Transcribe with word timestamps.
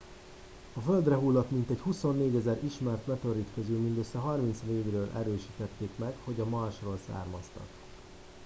a 0.73 0.79
földre 0.79 1.15
hullott 1.15 1.51
mintegy 1.51 1.79
24 1.79 2.31
000 2.43 2.57
ismert 2.65 3.07
meteorit 3.07 3.47
közül 3.53 3.79
mindössze 3.81 4.17
34 4.17 4.91
ről 4.91 5.09
erősítették 5.15 5.89
meg 5.97 6.15
hogy 6.23 6.39
a 6.39 6.45
marsról 6.45 6.99
származtak 7.07 7.67